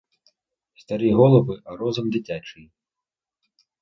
Старі 0.75 1.11
голови, 1.13 1.61
а 1.65 1.75
розум 1.75 2.09
дитячий! 2.11 2.71